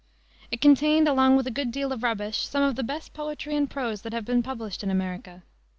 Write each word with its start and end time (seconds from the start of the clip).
It 0.49 0.61
contained, 0.61 1.07
along 1.07 1.35
with 1.35 1.45
a 1.45 1.51
good 1.51 1.69
deal 1.71 1.91
of 1.91 2.01
rubbish, 2.01 2.47
some 2.47 2.63
of 2.63 2.75
the 2.75 2.81
best 2.81 3.13
poetry 3.13 3.55
and 3.55 3.69
prose 3.69 4.01
that 4.01 4.13
have 4.13 4.25
been 4.25 4.41
published 4.41 4.81
in 4.83 4.89
America. 4.89 5.43